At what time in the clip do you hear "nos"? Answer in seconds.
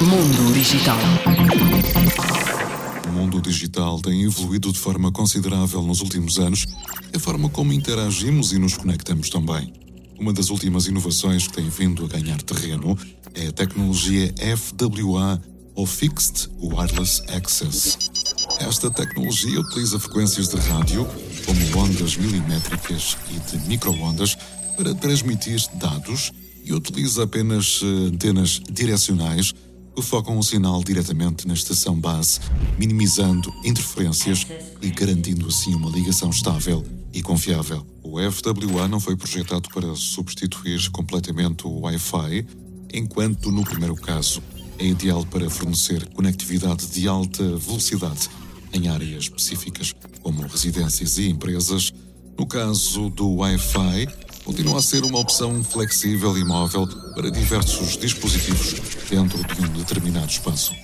5.82-6.00, 8.58-8.76